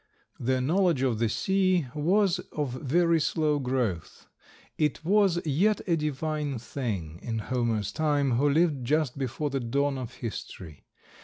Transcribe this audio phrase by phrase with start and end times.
[0.39, 4.25] Their knowledge of the sea was of very slow growth.
[4.75, 9.99] It was yet a divine thing in Homer's time, who lived just before the dawn
[9.99, 10.87] of history.